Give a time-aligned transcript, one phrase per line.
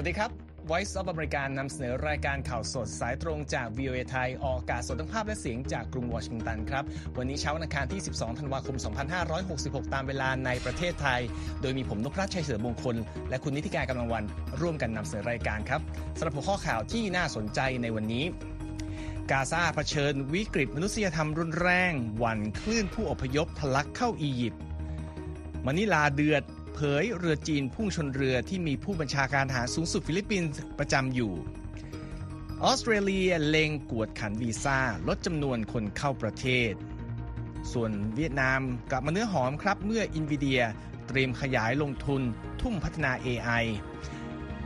[0.00, 0.32] สวัสดีครับ
[0.70, 6.84] Voice of America นำเสนอรายการข่าวสดสายตรงจาก VOA ไทย ออกอากาศสดทั้งภาพและเสียงจากกรุงวอชิงตันครับ
[7.18, 8.76] วันนี้เช้าวันอังคารที่ 12 ธันวาคม
[9.34, 11.20] 2566 ตามเวลาในประเทศไทย
[11.60, 12.96] โดยมีผมนพรัชชัยเสือมงคล
[13.30, 14.24] และคุณนิติการกำลังวัน
[14.60, 15.80] ร่วมกันนำเสนอรายการครับ
[16.18, 18.24] สำหรับหัวข้อข่าวที่น่าสนใจในวันนี้
[19.30, 24.60] กาซาเผชิญวิกฤตมนุษยธรรมรุนแรง วันคลื่นผู้อพยพทะลักเข้าอียิปต์
[25.66, 26.42] มะนิลาเดือด
[26.82, 31.32] เผยเรือจีนพุ่งชนเรือที่มีผู้บัญชาการทหารสูงสุดฟิลิปปินส์ประจำอยู่
[32.62, 36.72] ออสเตรเลียเล็งกวดขันวีซ่าลดจำนวนคนเข้าประเทศ
[37.72, 40.62] ส่วนเวียดนามกลับมาเนื้อหอมครับเมื่อ Nvidia
[41.08, 42.22] เตรียมขยายลงทุน
[42.60, 43.64] ทุ่มพัฒนา AI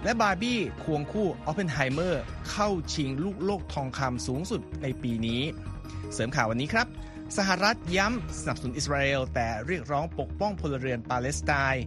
[0.05, 5.43] และบาร์บี้ควงคู่ออปเพนไฮเมอร์เข้าชิงลูกโลกทองคำสูงสุดในปีนี้
[6.13, 6.89] เสริมข่าววันนี้ครับ
[7.37, 11.85] สหรัฐย้ำสนับสนุนอิสราเอลแต่เรียกร้องปกป้องพลเรือนปาเลสไตน์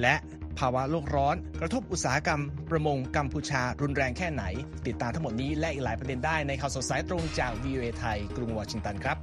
[0.00, 0.14] และ
[0.58, 4.44] ภาวะโลกร้อน กระทบอุตสาหกรรม ประมงกัมพูชารุนแรงแค่ไหน
[4.86, 9.18] ติดตามทั้งหมดนี้และอีกหลายประเด็นได้ในข่าวสดสายตรงจาก VOA ไทย กรุงวอชิงตันครับ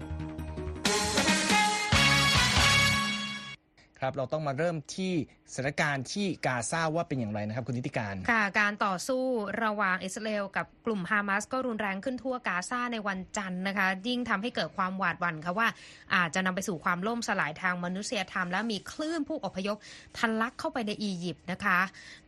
[4.02, 5.14] ครับเราต้องมาเริ่มที่
[5.54, 9.24] สถานการณ์ที่กาซาว่าเป็นอย่างไรนะครับคุณนิติการค่ะการต่อสู้
[9.64, 15.68] ระหว่างอิสราเอลกับกลุ่มฮามาสก็รุนแรงขึ้นทั่วกาซาในวันจันทร์นะคะ ยิ่งทำให้เกิดความหวาดหวั่นค่ะว่า
[16.16, 19.78] อาจจะนำไปสู่ความล่มสลายทางมนุษยธรรม และมีคลื่นผู้อพยพ
[20.18, 21.80] ทะลักเข้าไปในอียิปต์นะคะ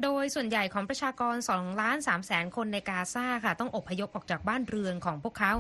[0.03, 5.53] โดยส่วนใหญ่ของประชากร2ล้าน3แสนคนในกาซาค่ะ ต้องอพยพออกจากบ้านเรือนของพวกเขา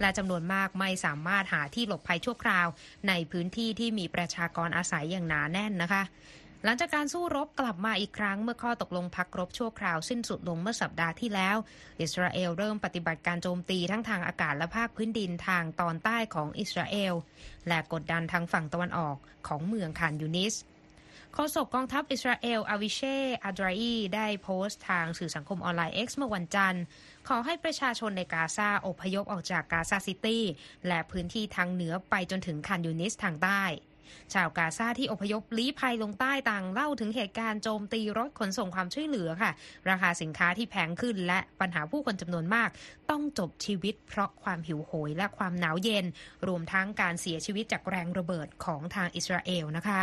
[0.00, 2.68] และจำนวนมากไม่สามารถหาที่หลบภัยชั่วคราว
[3.08, 6.02] ในพื้นที่ที่มีประชากรอาศัยอย่างหนาแน่นนะคะ
[6.64, 11.56] หลังจากการสู้รบกลับมาอีกครั้งเมื่อข้อตกลงพักรบชั่วคราวสิ้นสุดลงเมื่อสัปดาห์ที่แล้ว
[12.00, 17.14] อิสราเอลเริ่มปฏิบัติการโจมตีทั้งทางอากาศและภาคพื้นดินทางตอนใต้ของอิสราเอล
[17.68, 19.16] และกดดันทางฝั่งตะวันออก
[19.48, 20.54] ของเมืองคานยูนิส
[21.34, 26.82] โฆษกกองทัพอิสราเอลอาวิเช่อาดราอีได้โพสต์ทางสื่อสังคมออนไลน์ X เมื่อวันจันทร์
[27.28, 30.44] ขอให้ประชาชนในกาซาอพยพออกจากกาซาซิตี้
[30.88, 33.62] และพื้นที่ทางเหนือไปจนถึงคานยูนิสทางใต้
[34.34, 39.50] ชาวกาซาที่อพยพลี้ภัยลงใต้ต่างเล่าถึงเหตุการณ์โจมตีรถขนส่งความช่วยเหลือค่ะ
[39.88, 42.70] ราคาสินค้าที่แพงขึ้นและปัญหาผู้คนจำนวนมาก
[43.10, 46.04] ต้องจบชีวิตเพราะความหิวโหยและความหนาวเย็น
[46.46, 50.02] รวมทั้งการเสียชีวิตจากแรงระเบิดของทางอิสราเอลนะคะ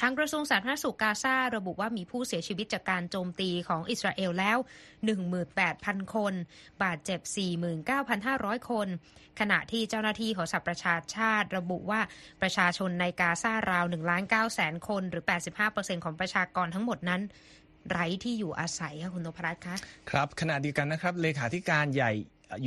[0.00, 4.58] ทางกระทรวงสาธารณสุขกาซาระบุว่ามีผู้เสียชีวิตจากการโจมตีของอิสราเอลแล้ว
[5.36, 6.34] 18,000 คน
[6.82, 7.20] บาดเจ็บ
[7.94, 8.88] 49,500 คน
[9.40, 12.00] ขณะที่เจ้าหน้าที่ของสหประชาชาติ ระบุว่า
[12.42, 15.24] ประชาชนในกาซาราว1ล้าน9แสนคน หรือ
[15.64, 17.22] 85%ของประชากรทั้งหมดนั้น
[17.90, 19.74] ไร้ที่อยู่อาศัยค่ะคุณนพรัตน์คะ
[20.10, 22.12] ครับขณะเดียวกันนะครับเลขาธิการใหญ่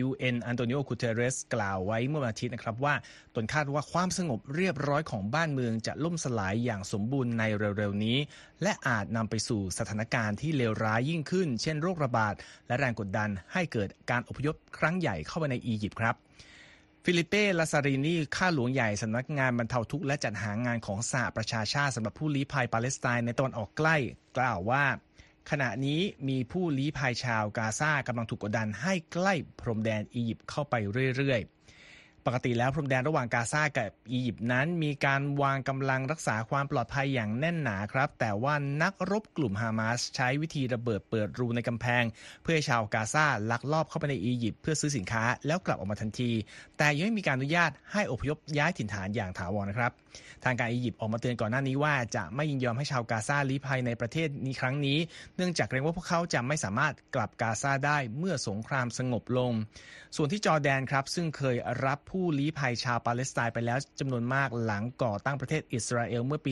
[0.06, 2.96] UN อันโตนิโอคูเตเรสกล่าวไว้เมื่อวันอาทิตย์นะครับว่า
[3.36, 7.44] ตนคาดว่าความสงบเรียบร้อยของบ้านเมืองจะล่มสลายอย่างสมบูรณ์ใน
[7.78, 8.18] เร็วๆนี้
[8.64, 12.34] และอาจนำไปสู่สถานการณ์ที่เลวร้ายยิ่งขึ้น เช่นโรคระบาด
[12.68, 16.16] และแรงกดดันให้เกิดการอพยพครั้งใหญ่เข้าไปในอียิปต์ครับ
[17.08, 23.96] ฟิลิเป้ ลาซารินีข้าหลวงใหญ่สำนักงานบรรเทาทุกข์และจัดหางานของสหประชาชาติสำหรับผู้ลี้ภัยปาเลสไตน์ในตะวันออกใกล้
[24.38, 24.84] กล่าวว่า
[25.52, 30.76] ขณะนี้มีผู้ลี้ภัยชาวกาซากำลังถูกกดดันให้ใกล้พรมแดนอียิปต์เข้าไป
[31.18, 31.53] เรื่อยๆ
[32.26, 42.04] ปกติแล้วพรมแดนระหว่างกาซากับอียิปต์นั้น มีการวางกำลังรักษาความปลอดภัยอย่างแน่นหนาครับ แต่ว่านักรบกลุ่มฮามาสใช้วิธีระเบิดเปิดรูในกำแพง
[42.42, 46.32] เพื่อให้ชาวกาซาลักลอบเข้าไปในอียิปต์เพื่อซื้อสินค้าแล้วกลับออกมาทันที
[46.78, 49.92] แต่ยังไม่มีการอนุญาตให้อพยพย้ายถิ่นฐานอย่างถาวรนะครับ
[50.44, 54.98] ทางการอียิปต์ออกมาเตือนก่อนหน้านี้ว่าจะไม่ยินยอมให้ชาวกาซาลี้ภัยในประเทศนี้ครั้งนี้
[55.36, 59.52] เนื่องจากเกรงว่าพวกเขาจะไม่สามารถกลับกาซาได้เมื่อสงครามสงบลง
[60.16, 66.52] ส่วนที่จอร์แดนครับซึ่งเคยรับผผู้ลี้ภัยชาวปาเลสไตน์ไปแล้วจำนวนมากหลังก่อตั้งประเทศอิสราเอลเมื่อปี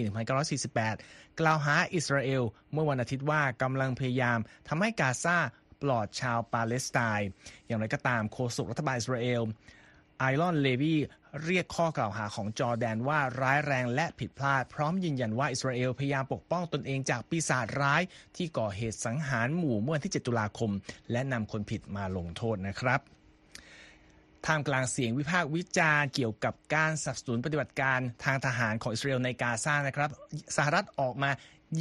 [0.69, 5.37] 1948 กล่าวหาอิสราเอลเมื่อวันอาทิตย์ว่ากำลังพยายามทำให้กาซา
[5.81, 7.29] ปลอดชาวปาเลสไตน์
[7.67, 9.41] อย่างไรก็ตามโฆษกรัฐบาลอิสราเอล
[10.19, 10.95] ไอรอนเลวี
[11.45, 18.01] เรียกข้อกล่าวหาของจอร์แดนว่าร้ายแรงและผิดพลาด พร้อมยืนยันว่าอิสราเอลพยายามปกป้องตนเองจากปีศาจร้าย
[18.35, 20.71] ที่ก่อเหตุสังหารหมู่เมื่อวันที่ 7 ตุลาคม
[21.11, 23.01] และนำคนผิดมาลงโทษนะครับ
[24.45, 30.09] ท่ามกลางเสียงวิพากษ์วิจารณ์เกี่ยวกับการสนับสนุนปฏิบัติการทางทหารของอิสราเอลในกาซานะครับ
[30.57, 31.31] สหรัฐออกมา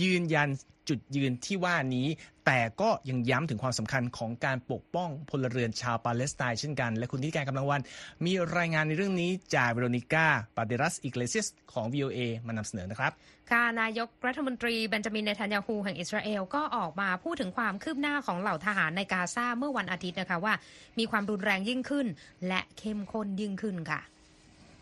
[0.03, 0.49] ยืนยัน
[0.91, 2.07] จุดยืนที่ว่านี้
[2.47, 7.81] แต่ก็ยังย้ำถึงความสำคัญของการปกป้องพลเรือนชาวปาเลสไตน์เช่นกัน และคุณที่การกำลังวัน
[8.25, 10.27] มีรายงานในเรื่องนี้จากเวโรนิก้า
[10.57, 13.13] บัลเดรัสอิเกลเซียสของ VOA มานำเสนอนะครับ
[13.51, 20.55] ค่ะนายกรัฐมนตรีเบนจามินเนทันยาฮูแห่งอิสราเอลก็ออกมาพูดถึงความคืบหน้าของเหล่าทหารในกาซาเมื่อวันอาทิตย์นะคะว่า
[20.99, 22.07] มีความรุนแรงยิ่งขึ้น
[22.49, 24.01] และเข้มข้นยิ่งขึ้นค่ะ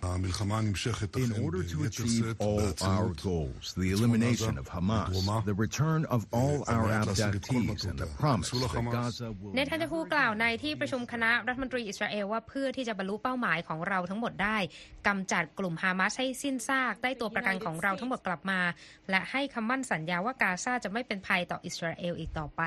[0.00, 6.64] In order to achieve all our goals, the elimination of Hamas, the return of all
[6.68, 14.58] our abductees, and the promise that Gaza will เนทันยาฮูกล่าวในที่ประชุมคณะรัฐมนตรีอิสราเอลว่าเพื่อที่จะบรรลุเป้าหมายของเราทั้งหมดได้
[15.08, 18.60] กำจัดกลุ่มฮามาสให้สิ้นซากได้ตัวประกันของเราทั้งหมดกลับมา
[19.10, 22.62] และให้คำมั่นสัญญาว่ากาซาจะไม่เป็นภัยต่ออิสราเอลอีกต่อไป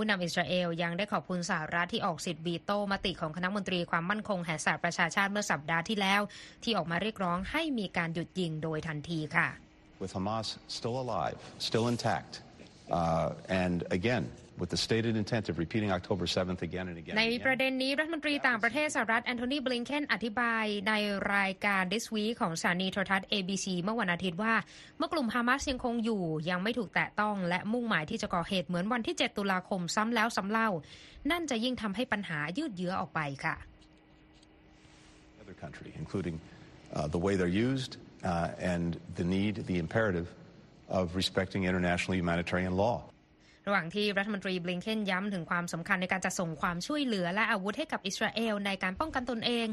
[0.00, 6.20] ผู้นำอิสราเอลยังได้ขอบคุณสหรัฐที่ออกสิทธิ์วีโต้มติของคณะมนตรีความมั่นคงแห่งสหประชาชาติเมื่อสัปดาห์ที่แล้ว
[6.64, 9.48] ที่ออกมาเรียกร้องให้มีการหยุดยิงโดยทันทีค่ะ
[10.02, 10.48] with Hamas
[10.78, 12.32] still alive, still intact,
[12.98, 13.28] uh,
[13.64, 14.24] and again,
[14.60, 17.14] with the stated intent of repeating October 7th again and again.
[17.18, 17.44] ใน and again.
[17.46, 20.92] ประเด็นนี้รัฐมนตรีต่างประเทศสหรัฐแอนโทนีบลิงเคนอธิบายใน
[21.36, 24.54] รายการ This Week ของสถานีโทรทัศน์ ABC เมื่อวันอาทิตย์ว่า
[24.98, 30.68] เมื่อกลุ่มฮามาสยังคงอยู่ ยังไม่ถูกแตะต้อง และมุ่งหมายที่จะก่อเหตุเหมือนวันที่ 7 ตุลาคมซ้ำแล้วซ้ำเล่า
[31.30, 33.56] นั่นจะยิ่งทำให้ปัญหายืดเยื้อออกไปค่ะ
[35.48, 36.38] other country, including
[36.92, 40.28] uh, the way they're used uh, and the need, the imperative
[40.88, 43.04] of respecting international humanitarian law.
[43.68, 49.66] ระหว่างที่รัฐมนตรีบลิงเคนย้ำถึงความสำคัญในการจะส่งความช่วยเหลือและอาวุธให้กับอิสราเอลในการป้องกันตนเอง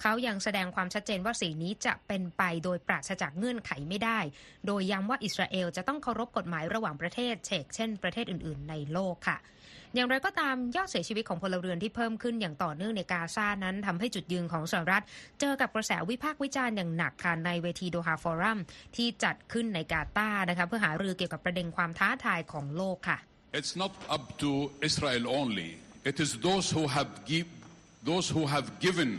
[0.00, 4.18] เขายังแสดงความชัดเจนว่าสิ่งนี้จะเป็นไปโดยปราศจากเงื่อนไขไม่ได้
[4.66, 9.38] โดยย้ำว่าอิสราเอลจะต้องเคารพกฎหมายระหว่างประเทศเชกเช่นประเทศอื่น ๆ ในโลกค่ะ
[9.94, 15.04] อย่างไรก็ตามยอดเสียชีวิตของพลเรือนที่เพิ่มขึ้นอย่างต่อเนื่องในกาซานั้นทำให้จุดยืนของสหรัฐ
[15.40, 18.58] เจอกับกระแสวิพากษ์วิจารณ์อย่างหนักค่ะในเวทีโดฮาฟอรัม
[18.96, 23.18] ที่จัดขึ้นในกาตาร์นะคะเพื่อหารือเกี่ยวกับประเด็นความท้าทายของโลกค่ะ
[23.58, 25.70] It's not up to Israel only.
[26.04, 27.48] It is those who have give,
[28.10, 29.10] those who have given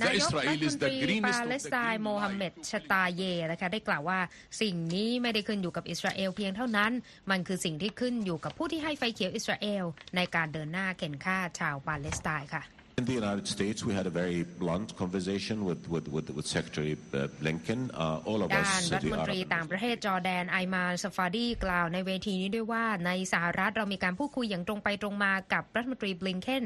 [0.00, 2.52] นา the ยกรัฐม Israelis นต the รี greenest ปา of เล the สไตน์ green โมฮัมเหม็ด
[2.54, 2.68] light.
[2.70, 4.18] ชตาเยนะคะได้กล่าวว่า
[4.60, 6.92] สิ่งนี้ไม่ได้ขึ้นอยู่กับอิสราเอลเพียงเท่านั้น
[7.30, 9.84] มันคือสิ่งที่ขึ้นอยู่กับผู้ที่ให้ไฟเขียวอิสราเอล
[10.16, 12.62] ในการเดินหน้าเข็นฆ่าชาวปาเลสไตน์ค่ะ
[12.98, 16.92] In the United States, we had a very blunt conversation with, with, with, with Secretary
[17.14, 17.90] uh, Blinken.
[17.94, 26.64] Uh, all of ด้าน us, รั uh, ฐ the มนตรี Arab ต่างประเทศจอร์แดนไอมานสฟาดีกล่าวในเวทีนี้ด้วยว่าในสหรัฐเรามีการพูดคุยอย่างตรงไปตรงมากับรัฐมนตรีบลิงเคน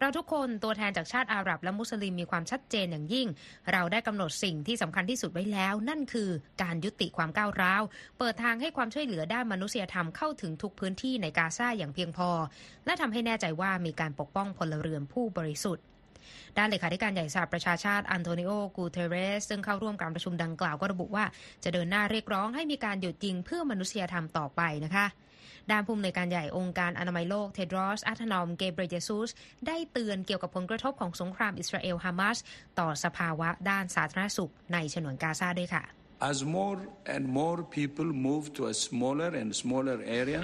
[0.00, 3.28] เราทุกคนตัวแทนจากชาติอาหรับและมุสลิมมีความชัดเจนอย่างยิ่ง
[3.72, 6.30] เราได้กำหนดสิ่งที่สำคัญที่สุดไว้แล้ว นั่นคือ
[6.62, 7.82] การยุติความก้าวร้าว
[8.18, 12.30] เปิดทางให้ความช่วยเหลือด้านมนุษยธรรมเข้าถึงทุกพื้นที่ในกาซาอย่างเพียงพอ
[12.86, 15.77] และทำให้แน่ใจว่ามีการปกป้องพลเรือนผู้บริสุทธิ์
[16.58, 21.24] ด้านเลขาธิการใหญ่สหประชาชาติอันโทนิโอ กูเทเรส ซึ่งเข้าร่วมการประชุมดังกล่าวก็ระบุว่า
[21.64, 25.06] จะเดินหน้าเรียกร้องให้มีการหยุดยิงเพื่อมนุษยธรรมต่อไปนะคะ
[25.70, 29.28] ด้านผู้อำนวยการใหญ่องค์การอนามัยโลกเทดรอสอัธนอมเกเบรเยซูส
[29.66, 32.38] ได้เตือนเกี่ยวกับผลกระทบของสงครามอิสราเอลฮามาส
[32.78, 35.84] ต่อสภาวะด้านสาธารณสุขในฉนวนกาซาด้วยค่ะ
[36.30, 36.78] As more
[37.14, 40.42] and more people move to a smaller and smaller area,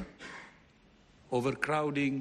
[1.37, 2.15] overcrowding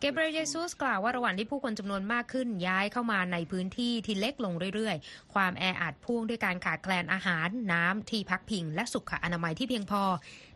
[0.00, 10.02] เก adequate เบรเยซูสกล่าวว่าระหว่างที่ผู้คนจำนวนมากขึ้นย้ายเข้ามาในพื้นที่ที่เล็กลงเรื่อยๆ ความแออัดพ่วงด้วยการขาดแคลนอาหาร น้ำที่พักพิง และสุขอนามัยที่เพียงพอ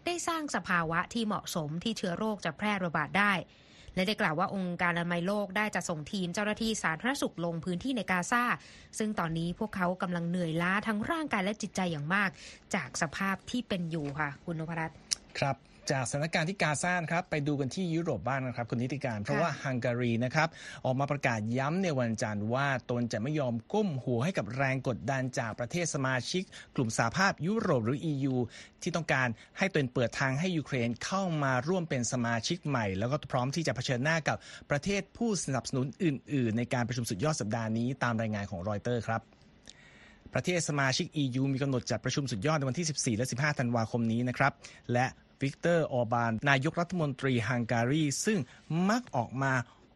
[0.06, 3.32] ได้สร้างสภาวะที่เหมาะสมที่เชื้อโรคจะแพร่ระบาดได้
[3.94, 8.44] และได้กล่าวว่าองค์การอนามัยโลกได้จะส่งทีมเจ้าหน้าที่สาธารณสุขลงพื้นที่ในกาซา
[8.98, 12.30] ซึ่งตอนนี้พวกเขากำลังเหนื่อยล้าทั้งร่างกายและจิตใจอย่างมาก
[12.74, 14.98] จากสภาพที่เป็นอยู่ค่ะ คุณนพรัตน์
[15.38, 15.56] ครับ
[15.90, 20.48] จากสถานการณ์ที่กาซานะครับไปดูกันที่ยุโรปบ้างนะครับคุณนิติการ เพราะว่าฮังการีนะครับ
[20.84, 26.42] ออกมาประกาศย้ำในวันจันทร์ว่าตนจะไม่ยอมก้มหัวให้กับแรงกดดันจากประเทศสมาชิก
[26.76, 28.34] กลุ่มสหภาพยุโรปหรือ EU
[28.82, 29.28] ที่ต้องการ
[29.58, 34.36] ให้ตนเปิดทางให้ยูเครนเข้ามาร่วมเป็นสมาชิกใหม่ แล้วก็พร้อมที่จะเผชิญหน้ากับ
[34.70, 39.22] ประเทศผู้สนับสนุนอื่น ๆ ในการประชุมสุดยอดสัปดาห์นี้ตามรายงานของรอยเตอร์ครับ
[40.34, 44.52] ประเทศสมาชิก EU มีกำหนดจัดประชุมสุดยอดในวันที่ 14 และ 15 ธันวาคมนี้นะครับ
[44.92, 45.06] และ
[45.42, 48.38] วิกเตอร์ออบาน นายกรัฐมนตรีฮังการี ซึ่ง
[48.88, 49.54] มักออกมา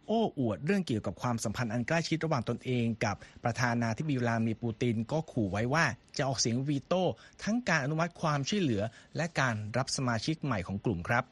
[0.08, 5.84] โอ้อวดเรื่องเกี่ยวกับความสัมพันธ์อันใกล้ชิดระหว่างตนเองกับประธานาธิบดีวลาดิเมียร์ปูตินก็ขู่ไว้ว่า
[6.16, 7.02] จะออกเสียงวีโต้
[7.44, 8.82] ทั้งการอนุมัติความช่วยเหลือ
[9.16, 11.24] และการรับสมาชิกใหม่ของกลุ่มครับ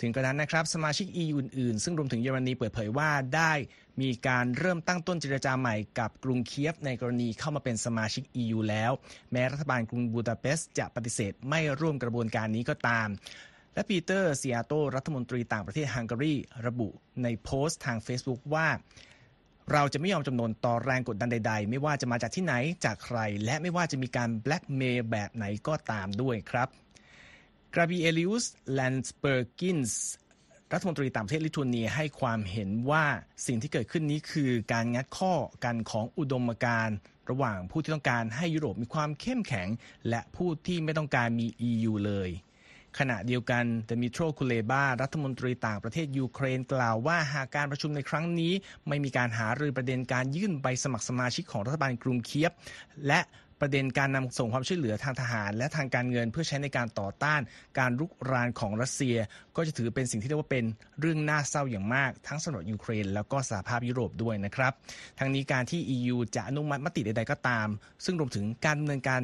[0.00, 3.52] ถึงกระนั้นนะครับ สมาชิก EU อื่นๆ ซึ่งรวมถึงเยอรมนีเปิดเผยว่าได้
[4.02, 8.92] มีการเริ่มตั้งต้นเจรจาใหม่กับกรุงเคียฟในกรณีเข้ามาเป็นสมาชิก EU แล้ว
[9.32, 13.08] แม้รัฐบาลกรุงบูดาเปสต์จะปฏิเสธไม่ร่วมกระบวนการนี้ก็ตาม
[13.74, 16.34] และปีเตอร์เซียโตรัฐมนตรีต่างประเทศฮังการี
[16.66, 16.88] ระบุ
[17.22, 18.68] ในโพสต์ทาง Facebook ว่า
[19.72, 22.54] เราจะไม่ยอมจำนนต่อแรงกดดันใด ๆ ไม่ว่าจะมาจากที่ไหน
[22.84, 26.68] จากใคร และไม่ว่าจะมีการแบล็กเมล์แบบไหนก็ตามด้วยครับ
[27.74, 30.02] กาบรีเอลิอุสแลนด์สเบอร์กิส
[30.72, 33.04] รัฐมนตรีต่างประเทศลิทัวเนียให้ความเห็นว่า
[33.46, 35.32] สิ่งที่เกิดขึ้นนี้คือการงัดข้อ
[35.64, 36.96] กันของอุดมการณ์
[37.30, 39.68] ระหว่างผู้ที่ต้องการให้ยุโรปมีความเข้มแข็ง
[40.08, 42.30] และผู้ที่ไม่ต้องการมี EU เลย
[42.98, 48.52] ขณะเดียวกันดมิโทรคูเลบารัฐมนตรีต่างประเทศยูเครนกล่าวว่าหากการประชุมในครั้งนี้
[48.88, 52.52] ไม่มีการหารือประเด็นการยื่นใบสมัครสมาชิกของรัฐบาลกรุงเคียบ
[53.06, 53.20] และ
[53.60, 57.40] ประเด็นการนำส่งความช่วยเหลือทางทหาร และทางการเงินเพื่อใช้ในการต่อต้าน
[57.78, 59.16] การรุกรานของรัสเซีย
[59.56, 60.64] ก็จะถือเป็นสิ่งที่เรียกว่าเป็น
[61.00, 64.72] เรื่องน่าเศร้าอย่างมาก ทั้งสำหรับยูเครน แล้วก็สหภาพยุโรปด้วยนะครับ
[65.18, 67.68] ทั้งนี้การที่ EU จะอนุมัติมติใดๆก็ตาม
[68.04, 69.20] ซึ่งรวมถึงการดำเนินการ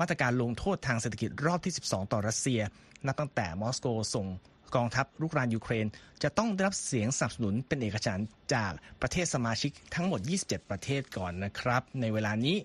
[0.00, 2.60] มาตรการลงโทษทางเศรษฐกิจรอบที่ 12 ต่อรัสเซีย
[3.06, 4.26] นับตั้งแต่มอสโกส่ง
[4.74, 5.86] กองทัพรุกรานยูเครน
[6.22, 8.20] จะต้องได้รับเสียงสนับสนุนเป็นเอกฉัน
[8.54, 12.56] จากประเทศสมาชิกทั้งหมด 27 ประเทศก่อนนะครับ ในเวลานี้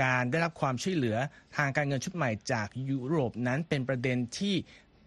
[0.00, 1.16] การได้รับความช่วยเหลือ
[1.56, 4.54] ทางการเงินชุดใหม่จากยุโรปนั้นเป็นประเด็นที่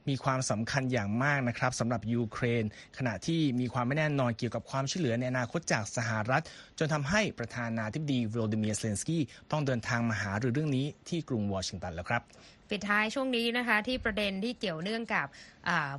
[0.09, 2.63] มีความสำคัญอย่างมากนะครับสำหรับยูเครน
[2.97, 6.43] ขณะที่มีความไม่แน่นอนเกี่ยวกับความช่วยเหลือในอนาคตจากสหรัฐ
[6.79, 12.21] จนทำให้ประธานาธิบดีโวลดิเมียร์เซนสกี้ต้องเดินทางมาหารือเรื่องนี้ที่กรุงวอชิงตันแล้วครับ
[12.69, 15.27] ปิดท้ายช่วงนี้นะคะที่ประเด็นที่เกี่ยวเนื่องกับ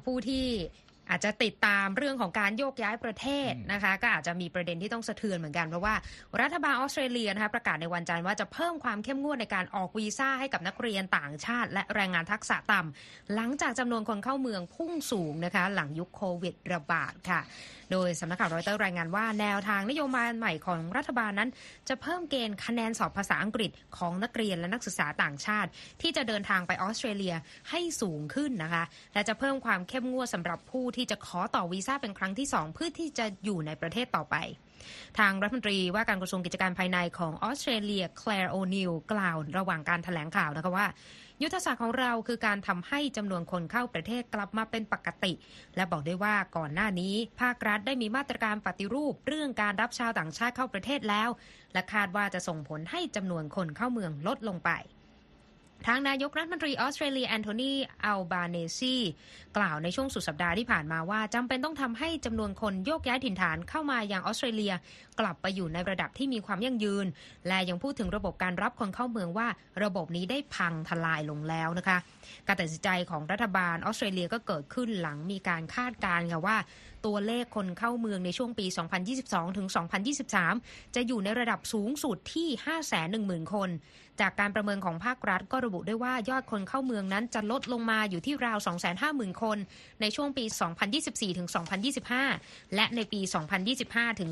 [0.05, 0.47] ผู้ที่
[1.11, 5.95] อาจจะติดตามเรื่องของการโยกย้ายประเทศนะคะ ก็อาจจะมีประเด็นที่ต้องสะเทือนเหมือนกัน เพราะว่า
[6.41, 17.41] รัฐบาลออสเตรเลียนะคะประกาศในวันจันทร์ว่าจะเพิ่มความเข้มงวดในการออกวีซ่าให้กับนักเรียนต่างชาติ และแรงงานทักษะต่ำหลังจากจำนวนคนเข้าเมืองพุ่งสูงนะคะ หลังยุคโควิดระบาดค่ะ
[17.95, 21.51] โดยสำนักข่าวรอยเตอร์รายงานว่าแนวทางนโยบายใหม่ของรัฐบาลนั้น
[21.89, 25.69] จะเพิ่มเกณฑ์คะแนนสอบภาษาอังกฤษของนักเรียนและนักศึกษาต่างชาติ
[26.01, 27.35] ที่จะเดินทางไปออสเตรเลีย
[27.71, 34.37] ให้สูงขึ้นนะคะ และจะเพิ่มความเข้มงวดสำหรับผู้ที่ที่จะขอต่อวีซ่าเป็นครั้งที่ 2 เพื่อที่จะอยู่ในประเทศต่อไป
[35.19, 40.87] ทางรัฐมนตรีว่าการกระทรวงกิจการภายในของออสเตรเลียแคลร์โอนิลกล่าวระหว่างการถแถลงข่าวนะคะว่า
[41.43, 45.33] ยุทธศาสตร์ของเราคือการทำให้จำนวนคนเข้าประเทศกลับมาเป็นปกติ
[45.77, 51.29] และบอกได้ว่าก่อนหน้านี้ ภาครัฐได้มีมาตรการปฏิรูป เรื่องการรับชาวต่างชาติเข้าประเทศแล้ว
[51.73, 54.71] และคาดว่าจะส่งผลให้จำนวนคนเข้าเมืองลดลงไป
[55.87, 57.73] ทางนายกรัฐมนตรีออสเตรเลียแอนโทนี
[58.05, 58.97] อัลบาเนซี
[59.57, 64.75] กล่าวในช่วงสุดสัปดาห์ที่ผ่านมาว่าจำเป็นต้องทำให้จำนวนคนโยกย้ายถิ่นฐานเข้ามายังออสเตรเลีย
[65.21, 67.07] กลับไปอยู่ในระดับที่มีความยั่งยืน
[67.49, 69.49] และยังพูดถึงระบบการรับคนเข้าเมืองว่า
[69.85, 71.99] ระบบนี้ได้พังทลายลงแล้วนะคะ
[72.47, 76.57] การตัดสินใจของรัฐบาลออสเตรเลียก็เกิดขึ้นหลังมีการคาดการณ์ค่ะว่า
[77.07, 78.67] ตัวเลขคนเข้าเมืองในช่วงปี
[79.13, 79.67] 2022 ถึง
[80.31, 82.49] 2023 จะอยู่ในระดับสูงสุดที่
[83.45, 83.71] 510,000 คน
[84.21, 88.59] จากการประเมินของภาครัฐก็ระบุได้ว่ายอดคนเข้าเมืองนั้นจะลดลงมาอยู่ที่ราว
[89.01, 89.59] 250,000 คน
[90.01, 90.45] ในช่วงปี
[90.93, 91.49] 2024 ถึง
[92.11, 93.21] 2025 และในปี
[93.71, 94.31] 2025 ถึง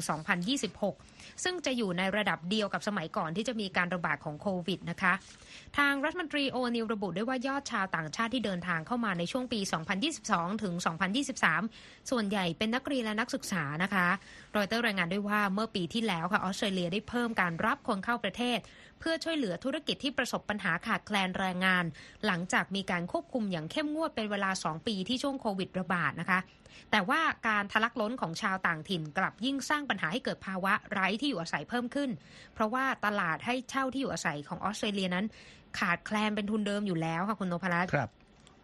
[0.86, 5.12] 2026 ซึ่งจะอยู่ในระดับเดียวกับสมัยก่อนที่จะมีการระบาดของโควิดนะคะ
[5.78, 9.60] ทางรัฐมนตรีโอนิลระบุได้ว่ายอดชาวต่างชาติที่เดินทางเข้ามาในช่วงปี
[10.12, 10.74] 2022 ถึง
[11.42, 14.06] 2023 ส่วนใหญ่เป็นนักเรียนและนักศึกษานะคะ
[14.56, 18.58] รอยเตอร์รายงานด้วยว่าเมื่อปีที่แล้วค่ะออสเตรเลียได้เพิ่มการรับคนเข้าประเทศ
[19.00, 21.84] เพื่อช่วยเหลือธุรกิจที่ประสบปัญหาขาดแคลนแรงงาน
[22.26, 26.38] หลังจากมีการควบคุมอย่างเข้มงวดเป็นเวลา 2 ปีที่ช่วงโควิดระบาดนะคะ
[26.90, 32.10] แต่ว่าการทะลักล้นของชาวต่างถิ่นกลับยิ่งสร้างปัญหาให้เกิดภาวะไร้ที่อยู่อาศัยเพิ่มขึ้น
[32.54, 35.26] เพราะว่าตลาดให้เช่าที่อยู่อาศัยของออสเตรเลียนั้น
[35.78, 37.90] ขาดแคลนเป็นทุนเดิมอยู่แล้วค่ะคุณนพรัตน์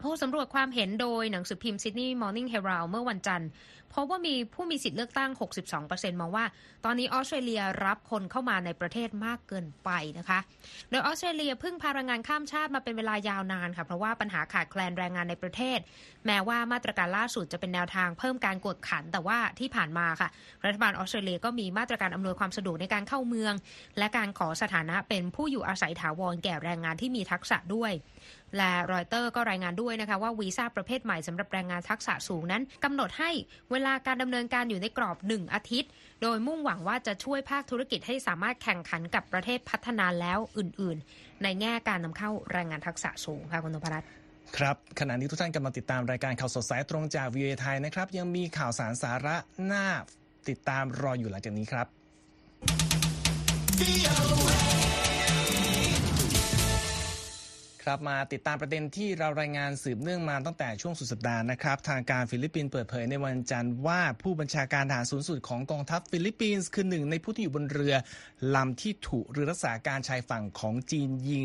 [0.03, 3.49] ผลสำรวจความเห็นโดยหนังสือพิมพ์ซิดนีย์มอร์นิ่งเฮรัลด์เมื่อวันจันทร์
[3.95, 5.31] พบว่ามีผู้มีสิทธิ์เลือกตั้ง
[5.77, 6.45] 62%มองว่า
[6.85, 10.39] ตอนนี้ออสเตรเลียรับคนเข้ามาในประเทศมากเกินไปนะคะ
[10.91, 15.79] โดยออสเตรเลียพึ่งพาแรงงานข้ามชาติมาเป็นเวลายาวนานค่ะ เพราะว่าปัญหาขาดแคลนแรงงานในประเทศ
[16.27, 20.29] แม้ว่ามาตรการล่าสุดจะเป็นแนวทางเพิ่มการกวดขัน แต่ว่าที่ผ่านมาค่ะ
[20.65, 23.55] รัฐบาลออสเตรเลียก็มีมาตรการอำนวยความสะดวกในการเข้าเมือง
[23.99, 27.93] และการขอสถานะเป็นผู้อยู่อาศัยถาวรแก่แรงงานที่มีทักษะด้วย
[28.57, 33.31] และรอยเตอร์ก็รายงานด้วยนะคะว่าวีซ่าประเภทใหม่สำหรับแรงงานทักษะสูงนั้นกำหนดให้
[33.71, 35.91] เวลาการดำเนินการอยู่ในกรอบ 1 อาทิตย์
[36.23, 44.09] โดยมุ่งหวังว่าจะช่วยภาคธุรกิจให้สามารถแข่งขันกับประเทศพัฒนาแล้วอื่น ๆ ในแง่การนำเข้าแรงงานทักษะสูงค่ะคุณนพรัตน์
[44.57, 49.37] ครับขณะนี้ทุกท่านกำลังติดตามรายการข่าวสดสายตรงจากวีเอไทยนะครับ ยังมีข่าวสารสาระ
[49.73, 49.87] น่า
[50.49, 51.87] ติดตามรออยู่หลังจากนี้ครับ
[57.85, 67.95] ครับมาติดตามประเด็นที่เรารายงานสืบเนื่องมาตั้งแต่ช่วงสุดสัปดาห์นะครับ ทางการฟิลิปปินส์เปิดเผยในวันจันทร์ว่าผู้บัญชาการทหารสูงสุดของกองทัพฟิลิปปินส์คือหนึ่งในผู้ที่อยู่บนเรือ
[68.55, 71.45] ลำที่ถูกเรือรักษาการชายฝั่งของจีนยิง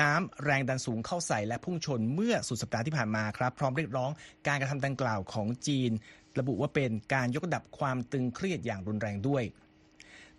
[0.00, 4.10] น้ำแรงดันสูงเข้าใส่และพุ่งชนเมื่อสุดสัปดาห์ที่ผ่านมาครับ พร้อมเรียกร้อง
[4.46, 5.90] การกระทำดังกล่าวของจีน
[6.38, 9.44] ระบุว่าเป็นการยกระดับความตึงเครียดอย่างรุนแรงด้วย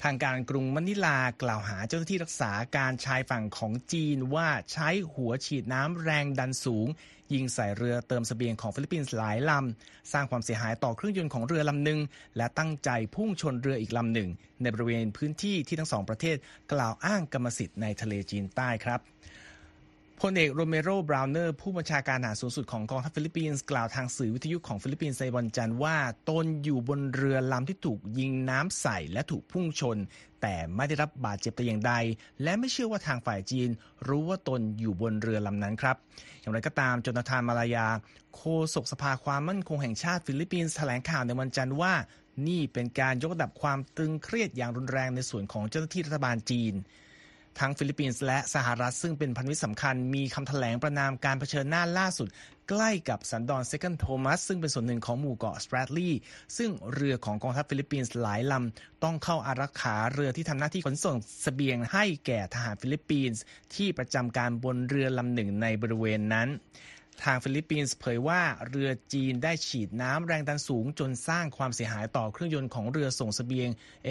[0.03, 6.87] ทางการกรุงมะนิลากล่าวหาเจ้าหน้าที่รักษาการชายฝั่งของจีนว่าใช้หัวฉีดน้ำแรงดันสูง
[7.33, 11.99] ยิงใส่เรือเติมเสบียงของฟิลิปปินส์หลายลำ สร้างความเสียหายต่อเครื่องยนต์ของเรือลำหนึ่ง
[12.37, 14.29] และตั้งใจพุ่งชนเรืออีกลำหนึ่ง
[14.61, 16.37] ในบริเวณพื้นที่ที่ทั้งสองประเทศ
[16.73, 18.99] กล่าวอ้างกรรมสิทธิ์ในทะเลจีนใต้ครับ
[20.21, 25.97] พลเอกโรเมโร บราวเนอร์ ผู้บัญชาการทหารสูงสุดของกองทัพฟิลิปปินส์กล่าวทางสื่อวิทยุของฟิลิปปินส์ในวันจันทร์ว่า
[26.29, 29.97] ตนอยู่บนเรือลำที่ถูกยิงน้ำใส่และถูกพุ่งชน
[30.41, 31.93] แต่ไม่ได้รับบาดเจ็บแต่อย่างใด
[32.43, 33.69] และไม่เชื่อว่าทางฝ่ายจีน
[34.07, 35.95] รู้ว่าตนอยู่บนเรือลำนั้นครับ
[36.39, 37.87] อย่างไรก็ตามโจนาธานมาลายา
[38.35, 38.41] โฆ
[38.73, 41.93] ษกสภาความมั่นคงแห่งชาติฟิลิปปินส์แถลงข่าวในวันจันทร์ว่า
[42.47, 46.73] นี่เป็นการยกระดับความตึงเครียดอย่างรุนแรงในส่วนของเจ้าหน้าที่รัฐบาลจีน
[47.59, 52.27] ทั้งฟิลิปปินส์และสหรัฐซึ่งเป็นพันธมิตรสำคัญมีคำแถลงประณามการเผชิญหน้าล่าสุด
[52.69, 56.19] ใกล้กับสันดอนเซคันด์โทมัสซึ่งเป็นส่วนหนึ่งของหมู่เกาะสแปรตลีย์
[56.57, 63.41] ซึ่งเรือของกองทัพฟิลิปปินส์หลายลำต้องเข้าอารักขาเรือที่ทำหน้าที่ขนส่งเสบียงให้แก่ทหารฟิลิปปินส์
[63.75, 66.47] ที่ประจำการบนเรือลำหนึ่งในบริเวณนั้น
[67.23, 73.69] ทางฟิลิปปินส์เผยว่าเรือจีนได้ฉีดน้ำแรงดันสูงจนสร้างความเสียหายต่อเครื่องยนต์ของเรือส่งเสบียง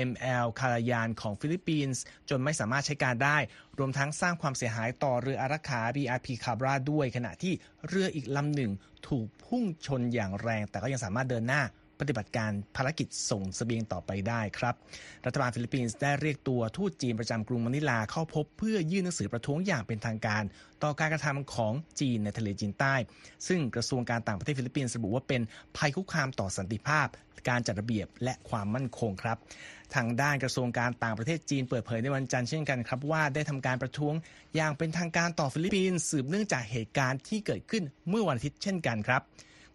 [0.09, 3.39] ML คาลายานของฟิลิปปินส์จนไม่สามารถใช้การได้
[3.79, 7.55] รวมทั้งสร้างความเสียหายต่อเรืออารักขา BRP คาบราด้วย ขณะที่
[7.89, 8.71] เรืออีกลำหนึ่ง
[9.09, 11.63] ถูกพุ่งชนอย่างแรง แต่ก็ยังสามารถเดินหน้า
[12.05, 14.75] ปฏิบัติการภารกิจส่งเสบียงต่อไปได้ครับ
[15.27, 20.43] รัฐบาลฟิลิปปินส์ได้เรียกตัวทูตจีนประจำกรุงมะนิลาเข้าพบเพื่อยื่นหนังสือประท้วงอย่างเป็นทางการ
[20.83, 22.95] ต่อการกระทำของจีนในทะเลจีนใต้
[23.49, 25.43] ซึ่งกระทรวงการต่างประเทศฟิลิปปินส์ระบุว่าเป็น
[25.77, 27.09] ภัยคุกคามต่อสันติภาพ
[27.49, 29.39] การจัดระเบียบและความมั่นคงครับ
[29.95, 34.15] ทางด้านกระทรวงการต่างประเทศจีนเปิดเผยในวันจันทร์เช่นกันครับว่าได้ทำการประท้วง
[34.57, 39.23] อย่างเป็นทางการต่อฟิลิปปินส์สืบเนื่องจากเหตุการณ์ที่เกิดขึ้นเมื่อวันอาทิตย์เช่นกันครับ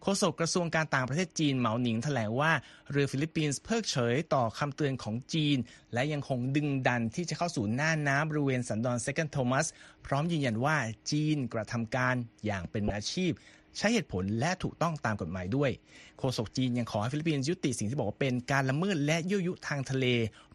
[0.04, 2.52] โฆษกกระทรวงการต่างประเทศจีนเหมาหนิงแถลงว่า
[2.92, 5.58] เรือฟิลิปปินส์เพิกเฉยต่อคำเตือนของจีน
[5.94, 9.68] และยังคงดึงดันที่จะเข้าสู่น่านน้ำบริเวณสันดอนเซคันด์โทมัส
[10.06, 10.78] พร้อมยืนยันว่า
[11.12, 12.16] จีนกระทำการ
[12.46, 13.32] อย่างเป็นอาชีพ
[13.78, 15.72] ใช้เหตุผลและถูกต้องตามกฎหมายด้วย
[16.20, 20.06] โฆษกจีนยังขอให้ฟิลิปปินส์ยุติสิ่งที่บอกว่าเป็นการละเมิดและยั่วยุทางทะเล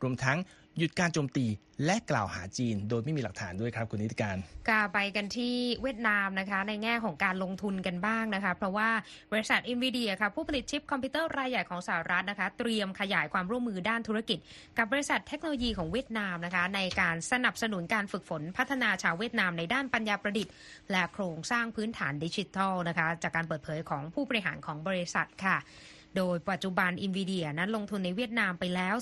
[0.02, 0.38] รวมทั้ง
[0.78, 1.46] หยุดการโจมตี
[1.84, 4.36] และกล่าวหาจีน โดยไม่มีหลักฐานด้วยครับคุณนิติการ
[4.68, 8.88] ค่ะไปกันที่เวียดนามนะคะ ในแง่ของการลงทุนกันบ้างนะคะ เพราะว่า
[9.32, 14.38] บริษัทเอ็นวิเดียค่ะผู้ผลิตชิปคอมพิวเตอร์รายใหญ่ของสหรัฐนะคะ เตรียมขยายความร่วมมือด้านธุรกิจ
[14.78, 20.52] กับบริษัทเทคโนโลยีของเวียดนามนะคะ ในการสนับสนุนการฝึกฝนพัฒนาชาวเวียดนามในด้านปัญญาประดิษฐ์
[20.90, 25.58] และโครงสร้างพื้นฐานดิจิทัลนะคะ จากการเปิดเผยของผู้บริหารของบริษัทค่ะ
[26.16, 28.94] โดยปัจจุบันอินวีเดียนั้นลงทุนในเวียดนามไปแล้ว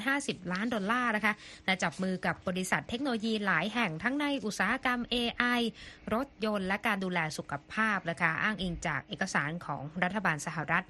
[0.00, 1.34] 250 ล้านดอลลาร์นะคะ
[1.66, 5.60] และจับมือกับบริษัทเทคโนโลยีหลายแห่งทั้งในอุตสาหกรรม AI
[6.14, 10.84] รถยนต์และการดูแลสุขภาพนะคะอ้างอิงจากเอกสารของรัฐบาลสหรัฐ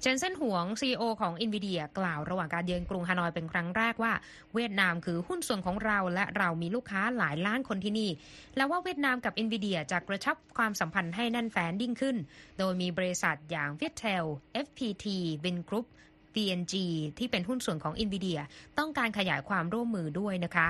[0.00, 4.12] เจนเซนหวง CEO ของ NVIDIA กล่าวระหว่างการเยือนกรุงฮานอยเป็นครั้งแรกว่า
[4.54, 8.10] เวียดนามคือหุ้นส่วนของเราและเรามีลูกค้าหลายล้านคนที่นี่
[8.56, 12.16] และว่าเวียดนามกับ NVIDIA จะกระชับความสัมพันธ์ให้แน่นแฟ้นยิ่งขึ้น
[12.58, 14.24] โดยมีบริษัทอย่าง Viettel
[14.66, 15.06] FPT
[15.44, 15.86] Bin Group
[16.34, 16.74] PNG
[17.18, 18.40] ที่เป็นหุ้นส่วนของ NVIDIA
[18.78, 20.68] ต้องการขยายความร่วมมือด้วยนะคะ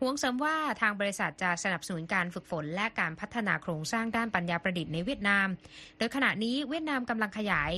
[0.00, 5.46] หวงเสริมว่าทางบริษัทจะสนับสนุนการฝึกฝน และการพัฒนาโครงสร้างด้านปัญญาประดิษฐ์ในเวียดนาม
[5.98, 7.72] โดยขณะนี้เวียดนามกำลังขยาย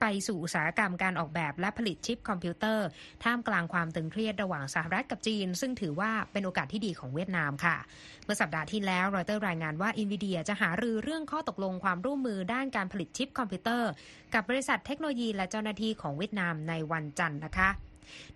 [0.00, 2.86] ไปสู่อุตสาหกรรมการออกแบบและผลิตชิปคอมพิวเตอร์
[3.24, 7.76] ท่ามกลางความตึงเครียดระหว่างสหรัฐกับจีน ซึ่งถือว่าเป็นโอกาสที่ดีของเวียดนามค่ะ
[8.24, 13.90] เมื่อสัปดาห์ที่แล้วรอยเตอร์รายงานว่าเอ็นวิเดียจะหารือเรื่องข้อตกลงความร่วมมือด้านการผลิตชิปคอมพิวเตอร์
[14.34, 17.70] กับบริษัทเทคโนโลยีและเจ้าหน้าที่ของเวียดนามในวันจันทร์นะคะ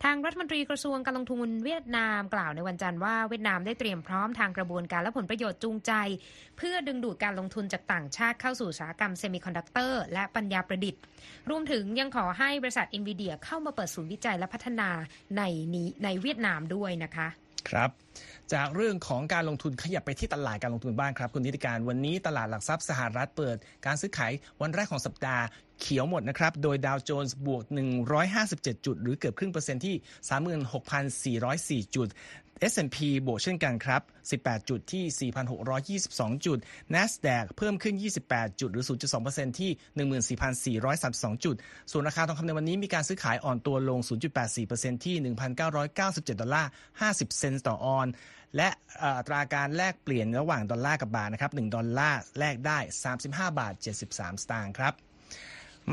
[0.05, 5.93] ทางรัฐมนตรีกระทรวงการลงทุนเวียดนามกล่าวในวันจันทร์ว่าเวียดนามได้เตรียมพร้อมทางกระบวนการและผลประโยชน์จูงใจ
[6.59, 11.01] เพื่อดึงดูดการลงทุนจากต่างชาติเข้าสู่อุตสาหกรรมเซมิคอนดักเตอร์และปัญญาประดิษฐ์
[11.51, 14.89] รวมถึงยังขอให้บริษัทเอ็นวิเดียเข้ามาเปิดศูนย์วิจัยและพัฒนา
[15.37, 15.43] ใน
[15.75, 17.29] นี้ในเวียดนามด้วยนะคะ
[17.69, 17.91] ครับ
[18.55, 25.43] จากเรื่องของการลงทุนขยับไปที่ตลาดการลงทุนบ้างครับ คุณนิติการวันนี้ตลาดหลักทรัพย์สหรัฐเปิด การซื้อขายวันแรกของสัปดาห์
[25.81, 27.63] เขียวหมดนะครับ โดยดาวโจนส์บวก
[28.25, 29.97] 157 จุด หรือเกือบครึ่งเปอร์เซ็นต์ที่
[31.85, 32.09] 36,404 จุด
[32.73, 34.03] S&P บวกเช่นกันครับ
[34.43, 35.31] 18 จุดที่
[35.95, 36.59] 4,622 จุด
[36.95, 37.95] NASDAQ เพิ่มขึ้น
[38.27, 38.85] 28 จุดหรือ
[39.23, 39.71] 0.2%ที่
[40.83, 41.57] 14,432 จุด
[41.91, 44.01] ส่วนราคาทองคำในวันนี้มีการซื้อขายอ่อนตัวลง
[44.53, 45.17] 0.84%ที่
[45.79, 46.71] 1,997 ดอลลาร์
[47.03, 48.07] 50 เซนต์ต่อออนซ์
[48.57, 48.69] และ
[49.03, 52.79] อัตราการแลกเปลี่ยนระหว่างดอลลาร์กับบาทนะครับ 1 ดอลลาร์แลกได้
[53.19, 53.75] 35 บาท
[54.09, 54.95] 73 สตางค์ครับ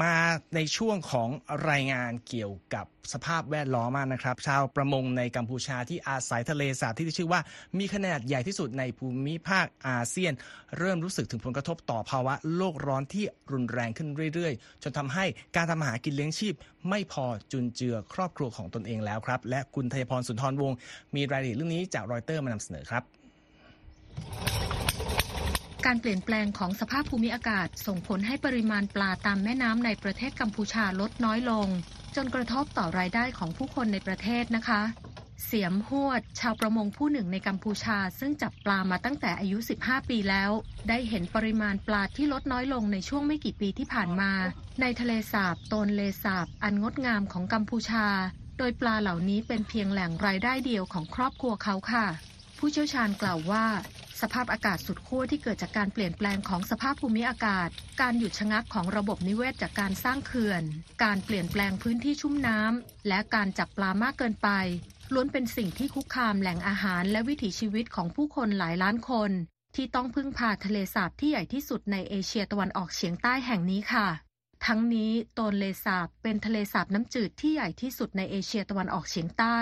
[0.01, 0.13] มา
[0.55, 1.29] ในช่วงของ
[1.69, 7.41] รายงานเกี่ยวกับสภาพแวดล้อมนะครับ ชาวประมงในกัมพูชาที่อาศัยทะเลสาบที่ชื่อว่า
[7.79, 10.33] มีขนาดใหญ่ที่สุดในภูมิภาคอาเซียน
[10.77, 15.25] เริ่มรู้สึกถึงผลกระทบต่อภาวะโลกร้อนที่รุนแรงขึ้นเรื่อยๆ จนทำให้
[15.55, 16.53] การทำหากินเลี้ยงชีพ
[16.89, 20.77] ไม่พอจุนเจือครอบครัวของตนเองแล้วครับ และคุณทยพรสุนทรวงศ์
[21.15, 23.20] มีรายละเอียดเรื่องนี้จากรอยเตอร์มานำเสนอครับ
[25.85, 31.67] การเปลี่ยนแปลงของสภาพภูมิอากาศ ส่งผลให้ปริมาณปลาตามแม่น้ำในประเทศกัมพูชาลดน้อยลง
[32.15, 34.81] จนกระทบต่อรายได้ของผู้คนในประเทศนะคะ
[35.45, 40.51] เสียมหวด ชาวประมงผู้หนึ่งในกัมพูชา ซึ่งจับปลามาตั้งแต่อายุ 15 ปีแล้ว
[40.89, 44.31] ได้เห็นปริมาณปลาที่ลดน้อยลงในช่วงไม่กี่ปีที่ผ่านมา
[44.81, 48.07] ในทะเลสาบโตนเลสาบ อันงดงามของกัมพูชา
[48.57, 52.05] โดยปลาเหล่านี้เป็นเพียงแหล่งรายได้เดียวของครอบครัวเขาค่ะ
[52.57, 53.65] ผู้เชี่ยวชาญกล่าวว่า
[54.21, 57.69] สภาพอากาศสุดขั้วที่เกิดจากการเปลี่ยนแปลงของสภาพภูมิอากาศ
[58.01, 60.63] การหยุดชะงักของระบบนิเวศจากการสร้างเขื่อน
[61.03, 64.49] การเปลี่ยนแปลงพื้นที่ชุ่มน้ำ และการจับปลามากเกินไป
[65.13, 69.31] ล้วนเป็นสิ่งที่คุกคามแหล่งอาหารและวิถีชีวิตของผู้คนหลายล้านคน
[69.75, 74.07] ที่ต้องพึ่งพาทะเลสาบที่ใหญ่ที่สุดในเอเชียตะวันออกเฉียงใต้แห่งนี้ค่ะ
[74.65, 79.59] ทั้งนี้โตนเลสาบเป็นทะเลสาบน้ำจืดที่ใหญ่ที่สุดในเอเชียตะวันออกเฉียงใต้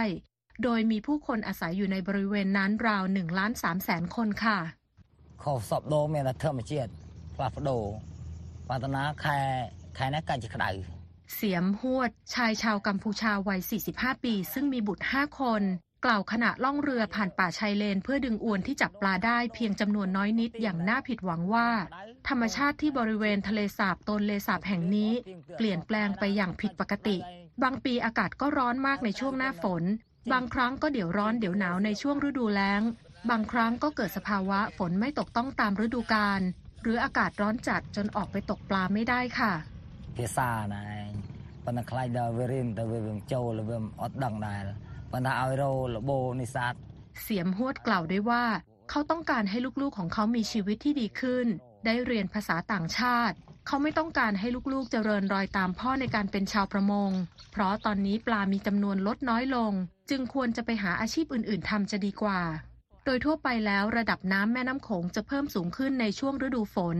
[0.63, 4.59] โดยมีผู้คนอาศัยอยู่ในบริเวณนั้นราว1ล้าน3แสนคนค่ะ
[5.43, 6.89] ขอสอบโดเมลเทอร์มาเชียด
[7.35, 7.69] พลาฟโด
[8.69, 9.25] ปัตนาแค
[9.95, 10.65] แคนักการจิกได
[11.33, 13.59] เสียมหวด ชายชาวกัมพูชาวัย
[13.91, 15.63] 45 ปี ซึ่งมีบุตร 5 คน
[16.05, 21.69] กล่าวขณะล่องเรือผ่านป่าชายเลน เพื่อดึงอวนที่จับปลาได้เพียงจำนวนน้อยนิดอย่างน่าผิดหวังว่า
[22.27, 25.11] ธรรมชาติที่บริเวณทะเลสาบตนเลสาบแห่งนี้
[25.57, 27.17] เปลี่ยนแปลงไปอย่างผิดปกติ
[27.63, 29.83] บางปีอากาศก็ร้อนมากในช่วงหน้าฝน
[30.31, 32.81] บางครั้งก็เดี๋ยวร้อนเดี๋ยวหนาวในช่วงฤดูแล้ง
[33.29, 36.41] บางครั้งก็เกิดสภาวะฝนไม่ตกต้องตามฤดูกาล
[36.83, 39.53] หรืออากาศร้อนจัดจนออกไปตกปลาไม่ได้ค่ะ
[40.15, 40.83] พิซานะ
[41.63, 44.55] ปนคลายดาวเวรินดาวเวรินโจลเวมอดดังได้
[45.11, 45.61] ปนาอาโร
[45.93, 46.75] ลโบนิซัต
[47.21, 48.43] เสียมหวดกล่าวด้วยว่า
[48.89, 51.47] เขาต้องการให้ลูกๆของเขามีชีวิตที่ดีขึ้น
[51.85, 53.35] ได้เรียนภาษาต่างชาติ
[53.67, 57.11] เขาไม่ต้องการให้ลูกๆเจริญรอยตามพ่อในการเป็นชาวประมง
[57.51, 59.73] เพราะตอนนี้ปลามีจำนวนลดน้อยลง
[60.09, 62.39] จึงควรจะไปหาอาชีพอื่น ๆทำจะดีกว่า
[63.05, 66.97] โดยทั่วไปแล้วระดับน้ำแม่น้ำโขงจะเพิ่มสูงขึ้นในช่วงฤดูฝน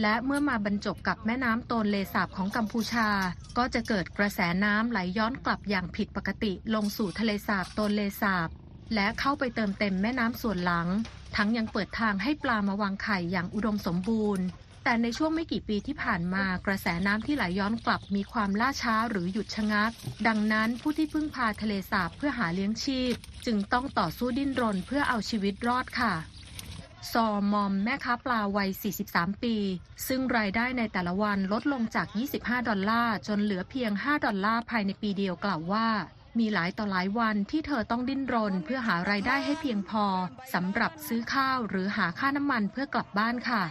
[0.00, 3.08] และเมื่อมาบรรจบกับแม่น้ำโตนเลสาบของกัมพูชา
[3.58, 8.48] ก็จะเกิดกระแสน้ำไหลย้อนกลับอย่างผิดปกติลงสู่ทะเลสาบโตนเลสาบ
[8.94, 10.88] และเข้าไปเติมเต็มแม่น้ำส่วนหลัง
[11.36, 14.44] ทั้งยังเปิดทางให้ปลามาวางไข่อย่างอุดมสมบูรณ์
[14.84, 19.90] แต่ในช่วงไม่กี่ปีที่ผ่านมากระแสน้ำที่ไหลย้อนกลับมีความล่าช้าหรือหยุดชะงัก
[20.26, 23.14] ดังนั้นผู้ที่พึ่งพาทะเลสาบเพื่อหาเลี้ยงชีพ
[23.46, 26.14] จึงต้องต่อสู้ดิ้นรนเพื่อเอาชีวิตรอดค่ะ
[27.12, 28.70] ซอมอมแม่ค้าปลาวัย
[29.06, 29.56] 43 ปี
[30.06, 32.06] ซึ่งรายได้ในแต่ละวันลดลงจาก
[32.38, 35.88] 25 ดอลลาร์จนเหลือเพียง 5 ดอลลาร์ภายในปีเดียวกล่าวว่า
[36.38, 40.04] มีหลายต่อหลายวันที่เธอต้องดิ้นรนเพื่อหารายได้ให้เพียงพอ
[40.54, 43.62] สำหรับซื้อข้าวหรือหาค่าน้ำมันเพื่อกลับบ้านค่ะ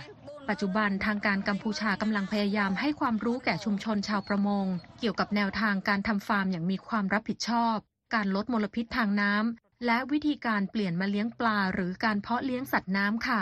[0.49, 4.65] ปัจจุบันทางการกัมพูชากำลังพยายามให้ความรู้แก่ชุมชนชาวประมง
[4.99, 7.75] เกี่ยวกับแนวทางการทำฟาร์มอย่างมีความรับผิดชอบ
[8.13, 13.41] การลดมลพิษทางน้ำและวิธีการเปลี่ยนมาเลี้ยงปลา หรือการเพาะเลี้ยงสัตว์น้ำค่ะ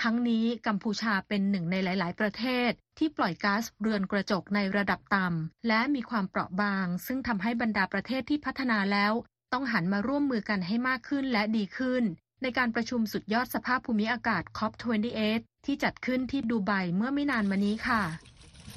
[0.00, 9.12] ทั้งนี้กัมพูชาเป็นหนึ่งในหลาย ๆ ประเทศ ที่ปล่อยก๊าซเรือนกระจกในระดับต่ำและมีความเปราะบาง ซึ่งทำให้บรรดาประเทศที่พัฒนาแล้ว
[9.52, 12.04] ต้องหันมาร่วมมือกันให้มากขึ้นและดีขึ้น
[12.42, 18.02] ในการประชุมสุดยอดสภาพภูมิอากาศ COP28 ที่จัดขึ้นที่ดูไบเมื่อไม่นานมานี้ค่ะ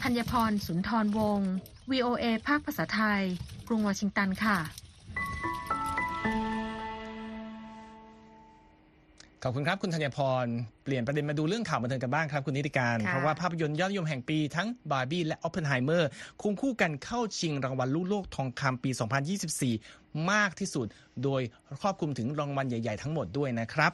[0.03, 1.51] ธัญพรสุนทรวงศ์
[1.91, 3.21] VOA ภาคภาษาไทย
[3.67, 4.57] กรุงวอชิงตันค่ะ
[9.43, 10.45] ขอบคุณครับคุณธัญพร
[10.83, 16.09] เปลี่ยนประเด็นมาดูเรื่องข่าวบันเทิงกันบ้างครับคุณนิติการ เพราะว่าภาพยนตร์ยอดนิยมแห่งปีทั้งบาร์บี้และออปเพนไฮเมอร์
[16.41, 18.89] ควงคู่กันเข้าชิงรางวัลลูกโลกทองคำปี
[19.59, 20.87] 2024 มากที่สุด
[21.23, 21.41] โดย
[21.81, 23.91] ครอบคลุมถึงรางวัลใหญ่ ๆ ทั้งหมดด้วยนะครับ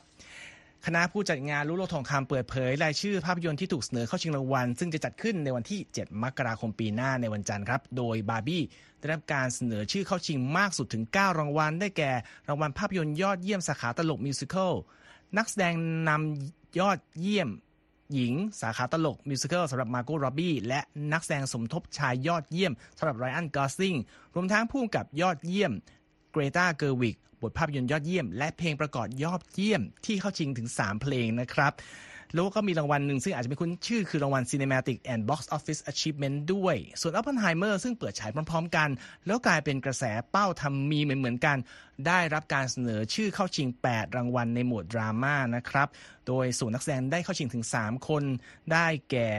[0.85, 8.63] คณะผู้จัดงานลูกโลกทองคำเปิดเผยรายชื่อภาพยนตร์ที่ถูกเสนอเข้าชิงรางวัล ซึ่งจะจัดขึ้นในวันที่ 7 มกราคมปีหน้าในวันจันทร์ครับ โดยบาร์บี้
[8.99, 12.11] ได้รับการเสนอชื่อเข้าชิงมากสุดถึง 9 รางวัล ได้แก่
[12.47, 14.73] รางวัลภาพยนตร์ยอดเยี่ยมสาขาตลก musical
[15.37, 15.73] นักแสดง
[16.09, 17.49] นำยอดเยี่ยม
[18.13, 20.79] หญิงสาขาตลก musical สำหรับมาร์โกร็อบบี้และ
[21.13, 23.95] นักแสดงสมทบชายยอดเยี่ยมสำหรับไรอันกอสลิง
[24.35, 25.71] รวมทั้งผู้กำกับยอดเยี่ยม
[26.37, 31.73] เกรตาเกอร์วิกบทภาพยนตร์ยอดเยี่ยม และเพลงประกอบยอดเยี่ยมที่เข้าชิงถึง 3 เพลงนะครับ
[32.33, 38.89] แล้วก็มีรางวัลหนึ่งซึ่งอาจจะไม่คุ้นชื่อคือรางวัล Cinematic and Box Office Achievement ด้วย ส่วน Oppenheimer ซึ่งเปิดฉายพร้อม ๆ กัน
[39.25, 41.57] แล้วกลายเป็นกระแสเป้าทำมีเหมือนๆกัน
[42.07, 45.87] ได้รับการเสนอชื่อเข้าชิง 8 รางวัลในหมวดดราม่านะครับ
[46.27, 48.23] โดยส่วนนักแสดงได้เข้าชิงถึง 3 คน
[48.71, 49.29] ได้แก่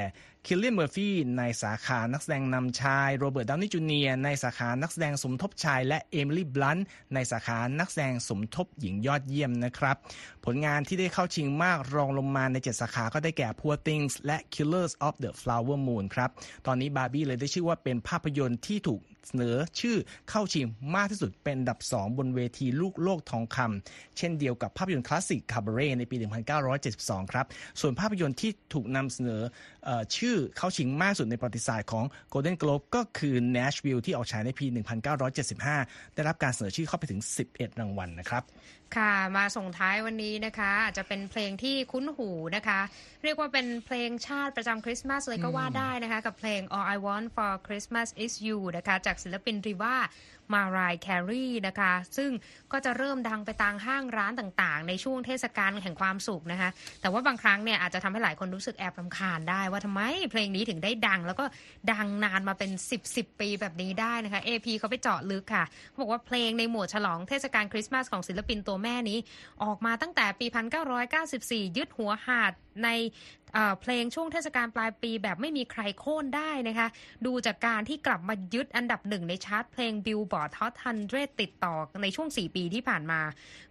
[0.46, 6.78] คิลเลียนเมอร์ฟี่ในสาขานักแสดงนำชาย โรเบิร์ตดาวนี่จูเนียในสาขานักแสดงสมทบชาย และเอมิลี่บลันต์
[7.14, 9.96] ในสาขานักแสดงสมทบหญิงยอดเยี่ยมนะครับ
[10.44, 16.30] ผลงานที่ได้เข้าชิงมากรองลงมาใน 7 สาขาก็ได้แก่ Poor Things และ Killers of the Flower Moon ครับ
[16.66, 19.96] ตอนนี้บาร์บี้เลยได้ชื่อว่าเป็นภาพยนตร์ที่ถูก เสนอชื่อ
[20.30, 26.16] เข้าชิงมากที่สุดเป็นอันดับ 2 บนเวทีลูกโลกทองคำเช่นเดียวกับภาพยนตร์คลาสสิก Cabaret ในปี
[26.74, 27.46] 1972 ครับ
[27.80, 29.42] ส่วนภาพยนตร์ที่ถูกนำเสนอ
[29.88, 34.66] ออชื่อเข้าชิงมากสุดในประวัติศาสตร์ของ Golden Globe ก็คือ Nashville ที่ออกฉายในปี
[35.40, 38.42] 1975 ได้รับการเสนอชื่อเข้าไปถึง 11 รางวัลนะครับ
[38.96, 42.80] ค่ะมาส่งท้ายวันนี้นะคะ อาจจะเป็นเพลงที่คุ้นหูนะคะ
[43.24, 49.96] เรียกว่าเป็นเพลงชาติประจำคริสต์มาสเลยก็ว่าได้นะคะ กับเพลง All I Want for Christmas Is You นะคะ จากศิลปินริว่า
[50.54, 52.30] มารายแครีนะคะ ซึ่ง
[52.72, 61.44] ก็จะเริ่มดังไปตามห้างร้านต่างๆ ในช่วงเทศกาลแห่งความสุขนะคะ แต่ว่าบางครั้งเนี่ยอาจจะทำให้หลายคนรู้สึกแอบรำคาญได้ว่าทำไมเพลงนี้ถึงได้ดัง แล้วก็
[61.92, 69.18] ดังนานมาเป็น 10 10ปีแบบนี้ได้นะคะ AP เขาไปเจาะลึกค่ะเขาบอกว่าเพลงในหมวดฉลองเทศกาลคริสต์มาสของศิลปินตัวแม่นี้
[69.64, 70.46] ออกมาตั้งแต่ปี
[71.12, 72.52] 1994 ยึดหัวหาด
[72.84, 72.90] ใน
[73.80, 76.88] เพลงช่วงเทศกาลปลายปีแบบไม่มีใครโค่นได้นะคะ
[77.26, 83.20] ดูจากการที่กลับมายึดอันดับหนึ่งในชาร์ตเพลง Billboard Hot Hundred ติดต่อในช่วง 4 ปีที่ผ่านมา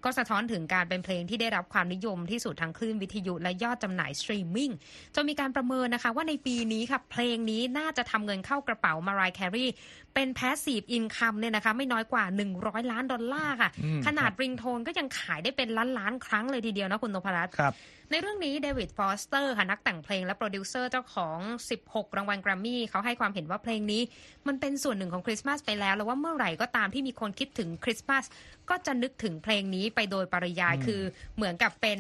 [0.04, 4.72] ก็สะท้อนถึงการเป็นเพลงที่ได้รับความนิยมที่สุดทางคลื่นวิทยุและยอดจำหน่ายสตรีมมิ่ง
[5.16, 9.66] จนมีการประเมินนะคะว่าในปีนี้ค่ะเพลงนี้น่าจะทำเงินเข้ากระเป๋ามารายห์แครี
[10.14, 12.24] เป็น passive income เนี่ยนะคะไม่น้อยกว่า
[12.58, 13.70] 100 ล้านดอลลาร์ค่ะ
[14.06, 17.74] ขนาดริงโทนก็ยังขายได้เป็นล้านล้านครั้งเลยทีเดียวนะคุณนพรัตน์ครับ
[18.12, 21.38] ในเรื่องนี้เดวิดฟอสเตอร์ค่ะนักแต่งเพลงและโปรดิวเซอร์เจ้าของ
[21.78, 24.02] 16 รางวัลแกรมมี่เขาให้ความเห็นว่าเพลงนี้
[24.48, 28.24] มันเป็นส่วนหนึ่งของคริสต์มาสไปแล้ว แล้วว่าเมื่อไหร่ก็ตามที่มีคนคิดถึงคริสต์มาส
[28.70, 31.02] ก็จะนึกถึงเพลงนี้ไปโดยปริยายคือ
[31.36, 32.00] เหมือนกับเป็น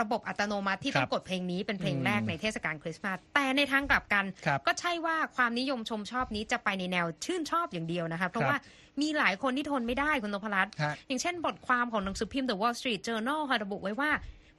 [0.00, 4.24] ระบบอัตโนมัติที่ต้องกดเพลงนี้เป็นเพลงแรกในเทศกาลคริสต์มาสแต่ในทางกลับกัน
[4.66, 8.56] ก็ใช่ว่าความนิยมชมชอบนี้จะไปในแนวชื่นชอบอย่างเดียวนะคะเพราะว่า
[9.00, 10.72] มีหลายคนที่ทนไม่ได้คุณนพรัตน์
[11.06, 14.10] อย่างเช่นบทความของหนังสือพิมพ์ The Wall Street Journal ค่ะระบุไว้ว่า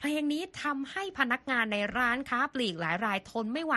[0.06, 3.76] เพลงนี้ทำให้พนักงานในร้านค้าปลีกหลายรายทนไม่ไหว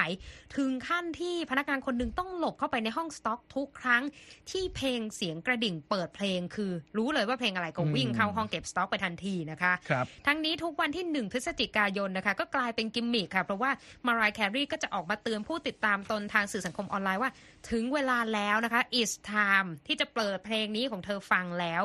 [0.57, 4.03] ถึงขั้นที่พนักงานคนหนึ่งต้องหลบเข้าไปในห้องสต็อกทุกครั้ง
[4.51, 13.71] ที่เพลงเสียงกระดิ่งเปิดเพลงคือ รู้เลยว่าเพลงอะไรก็วิ่งเข้าห้องเก็บสต็อกไปทันทีนะคะครับทั้งนี้ทุกวันที่ 1 พฤศจิกายนนะคะ ก็กลายเป็นกิมมิคค่ะ เพราะว่า
[14.07, 17.31] มารายแครีก็จะออกมาเตือนผู้ติดตามตนทางสื่อสังคมออนไลน์ว่า
[17.71, 21.83] ถึงเวลาแล้วนะคะ it's time ที่จะเปิดเพลงนี้ของเธอฟังแล้ว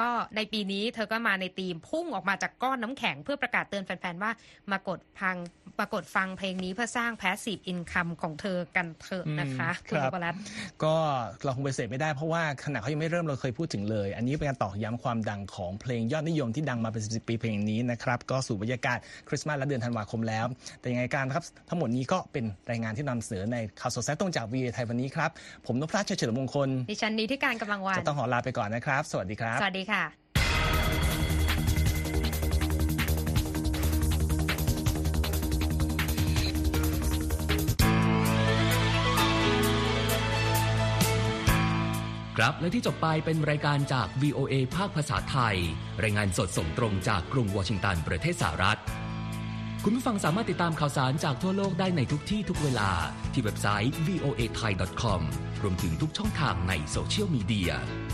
[0.00, 4.30] ก็ในปีนี้เธอก็มาในธีมพุ่งออกมาจากก้อนน้ำแข็งเพื่อประกาศเตือนแฟน ๆ ว่า
[4.70, 5.36] มากดฟัง
[5.78, 10.34] ปรากฏฟังเพลงนี้เพื่อสร้าง passive income ของเธอกันเถอะนะคะคุณปรัต
[10.84, 10.94] ก็
[11.44, 20.46] เราคงไปเสพไม่ได้เพราะว่าขณะเขายังไม่เริ่มเราเคยพูดถึงเลย อันนี้เป็นการตอกย้ำความดังของเพลงยอดนิยมที่ดังมาเป็นสิบปีเพลงนี้นะครับก็สู่บรรยากาศคริสต์มาสและเดือนธันวาคมแล้ว
[20.80, 25.30] แต่ยังไงการครับทั้งหมดนี้ก็เป็นรายงานที่นำเสนอในข่าวสดแซ่ตรงจากวีไทยวันนี้ครับ
[25.66, 30.04] ผมนพรัชเฉลิมมงคลดิฉันนี้ที่การกำลังวันจะต้องขอลาไปก่อนนะครับ สวัสดีครับสวัสดีค่ะ
[42.38, 45.56] ครับและที่จบไปเป็นรายการจาก VOA ภาคภาษาไทย
[46.02, 48.78] รายงานสดส่งตรงจากกรุงวอชิงตัน ประเทศสหรัฐ
[49.84, 52.90] คุณผู้ฟังสามารถติดตามข่าวสารจากทั่วโลกได้ในทุกที่ทุกเวลา
[53.32, 55.20] ที่เว็บไซต์ voa thai com
[55.62, 57.72] รวมถึงทุกช่องทางในโซเชียลมีเดีย